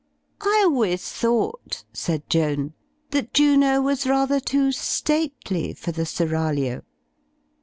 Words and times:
"I 0.41 0.63
always 0.65 1.07
thought," 1.07 1.83
said 1.93 2.27
Joan, 2.27 2.73
"that 3.11 3.35
Juno 3.35 3.81
was 3.83 4.07
rather 4.07 4.39
too 4.39 4.71
stately 4.71 5.75
for 5.75 5.91
the 5.91 6.07
seraglio." 6.07 6.81